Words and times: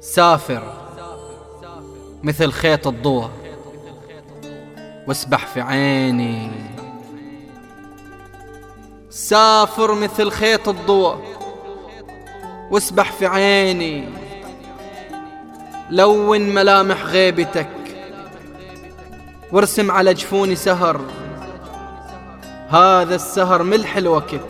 سافر 0.00 0.62
مثل 2.22 2.52
خيط 2.52 2.86
الضوء. 2.86 3.28
واسبح 5.08 5.46
في 5.46 5.60
عيني. 5.60 6.50
سافر 9.10 9.94
مثل 9.94 10.30
خيط 10.30 10.68
الضوء. 10.68 11.16
واسبح 12.70 13.12
في 13.12 13.26
عيني. 13.26 14.08
لون 15.90 16.40
ملامح 16.40 17.04
غيبتك. 17.04 17.68
وارسم 19.52 19.90
على 19.90 20.14
جفوني 20.14 20.56
سهر. 20.56 21.00
هذا 22.68 23.14
السهر 23.14 23.62
ملح 23.62 23.96
الوقت. 23.96 24.40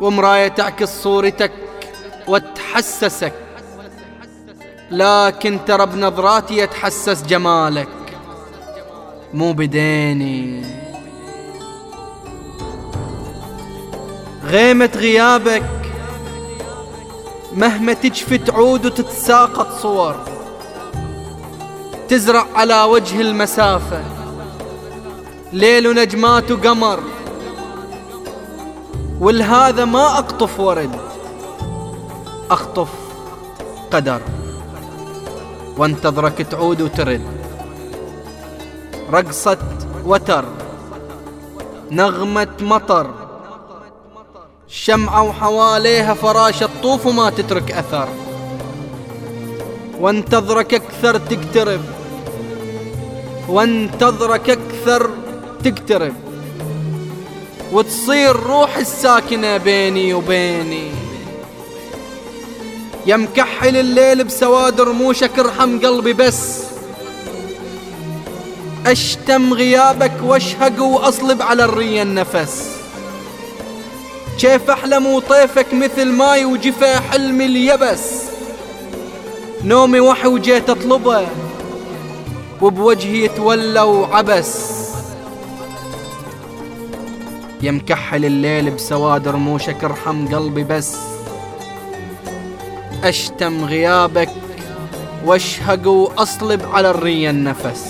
ومراية 0.00 0.48
تعكس 0.48 1.02
صورتك 1.02 1.52
وتحسسك. 2.28 3.43
لكن 4.94 5.58
ترى 5.66 5.86
بنظراتي 5.86 6.56
يتحسس 6.56 7.22
جمالك. 7.22 7.88
مو 9.34 9.52
بديني. 9.52 10.64
غيمة 14.44 14.90
غيابك 14.96 15.70
مهما 17.52 17.92
تجفي 17.92 18.38
تعود 18.38 18.86
وتتساقط 18.86 19.80
صور. 19.82 20.16
تزرع 22.08 22.46
على 22.54 22.82
وجه 22.82 23.20
المسافة. 23.20 24.02
ليل 25.52 25.88
ونجمات 25.88 26.50
وقمر. 26.50 27.00
ولهذا 29.20 29.84
ما 29.84 30.18
أقطف 30.18 30.60
ورد 30.60 30.96
أخطف 32.50 32.88
قدر. 33.92 34.20
وانتظرك 35.78 36.42
تعود 36.42 36.80
وترد. 36.80 37.26
رقصة 39.12 39.58
وتر 40.06 40.44
نغمة 41.90 42.48
مطر 42.60 43.10
شمعة 44.68 45.22
وحواليها 45.22 46.14
فراشة 46.14 46.68
تطوف 46.80 47.06
وما 47.06 47.30
تترك 47.30 47.70
أثر. 47.70 48.08
وانتظرك 50.00 50.74
أكثر 50.74 51.18
تقترب. 51.18 51.80
وانتظرك 53.48 54.50
أكثر 54.50 55.10
تقترب. 55.64 56.14
وتصير 57.72 58.36
روح 58.36 58.76
الساكنة 58.76 59.56
بيني 59.56 60.14
وبيني. 60.14 61.03
يا 63.06 63.16
مكحل 63.16 63.76
الليل 63.76 64.24
بسواد 64.24 64.80
رموشك 64.80 65.38
ارحم 65.38 65.78
قلبي 65.78 66.12
بس. 66.12 66.62
أشتم 68.86 69.54
غيابك 69.54 70.12
واشهق 70.22 70.82
وأصلب 70.82 71.42
على 71.42 71.64
الرية 71.64 72.02
النفس. 72.02 72.70
كيف 74.40 74.70
أحلم 74.70 75.06
وطيفك 75.06 75.74
مثل 75.74 76.04
ماي 76.04 76.44
وجفا 76.44 77.00
حلمي 77.00 77.44
اليبس. 77.46 78.22
نومي 79.64 80.00
وحي 80.00 80.28
وجيت 80.28 80.70
أطلبه 80.70 81.26
وبوجهي 82.62 83.24
يتولى 83.24 83.80
وعبس. 83.80 84.70
يا 87.62 87.70
مكحل 87.70 88.24
الليل 88.24 88.70
بسواد 88.70 89.28
رموشك 89.28 89.84
ارحم 89.84 90.34
قلبي 90.34 90.64
بس. 90.64 91.13
أشتم 93.04 93.64
غيابك 93.64 94.28
واشهق 95.24 95.86
وأصلب 95.88 96.62
على 96.72 96.90
الرية 96.90 97.30
النفس. 97.30 97.86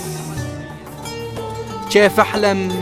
كيف 1.90 2.20
أحلم؟ 2.20 2.72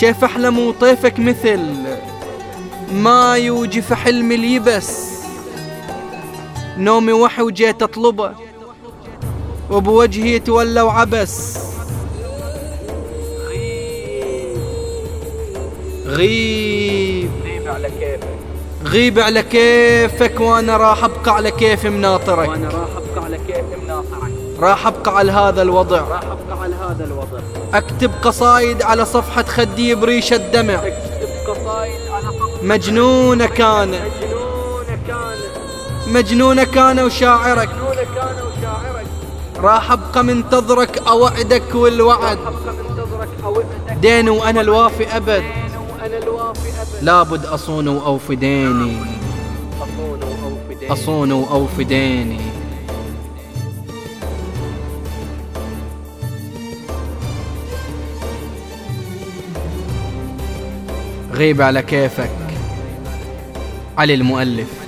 كيف 0.00 0.24
أحلم 0.24 0.58
وطيفك 0.58 1.18
مثل 1.18 1.60
ما 2.92 3.36
يوجف 3.36 3.92
حلمي 3.92 4.34
اليبس؟ 4.34 5.10
نومي 6.78 7.12
وحي 7.12 7.42
وجيت 7.42 7.82
أطلبه 7.82 8.32
وبوجهي 9.70 10.34
يتولى 10.34 10.80
وعبس. 10.80 11.58
غيب. 16.06 17.30
غيب 17.44 17.68
على 17.68 17.90
كيفك. 17.90 18.45
غيب 18.84 19.18
على 19.18 19.42
كيفك 19.42 20.40
وأنا 20.40 20.76
راح 20.76 21.04
أبقى 21.04 21.34
على 21.34 21.50
كيفي 21.50 21.88
مناطرك. 21.88 22.48
وأنا 22.48 22.68
راح 22.68 22.88
أبقى 22.96 23.24
على 23.24 23.38
كيفي 23.46 23.62
مناطرك. 23.84 24.32
راح 24.60 24.86
أبقى 24.86 25.16
على 25.16 25.32
هذا 25.32 25.62
الوضع. 25.62 26.00
راح 26.00 26.22
أبقى 26.22 26.62
على 26.62 26.74
هذا 26.74 27.04
الوضع. 27.04 27.38
أكتب 27.74 28.10
قصايد 28.22 28.82
على 28.82 29.04
صفحة 29.04 29.42
خدي 29.42 29.94
بريش 29.94 30.32
الدمع. 30.32 30.74
أكتب 30.74 31.28
قصايد 31.48 32.00
على 32.10 32.24
صفحة 32.24 32.62
مجنونة 32.62 33.46
كان. 33.46 33.88
مجنونة 33.88 34.98
كان. 35.06 36.14
مجنونة 36.14 36.64
كان 36.64 37.00
وشاعرك. 37.00 37.68
مجنونة 37.68 37.94
كان 38.14 38.36
وشاعرك. 38.58 39.06
راح 39.56 39.92
أبقى 39.92 40.24
منتظرك 40.24 40.98
أوعدك 41.08 41.74
والوعد. 41.74 42.38
أبقى 42.38 42.74
منتظرك 42.88 43.28
أوعدك. 43.44 43.92
دين 44.00 44.28
وأنا 44.28 44.60
الوافي 44.60 45.16
أبد. 45.16 45.44
لابد 47.02 47.44
اصون 47.46 47.88
واوفي 47.88 48.36
ديني 48.36 48.96
اصون 49.80 50.22
واوفي 50.22 50.74
دين 50.80 50.90
اصون 50.90 51.32
واوفي 51.32 51.84
ديني 51.84 52.40
غيب 61.32 61.62
على 61.62 61.82
كيفك. 61.82 62.30
علي 63.98 64.14
المؤلف. 64.14 64.85